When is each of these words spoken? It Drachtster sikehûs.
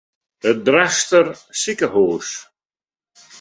It 0.49 0.57
Drachtster 0.65 1.27
sikehûs. 1.59 2.29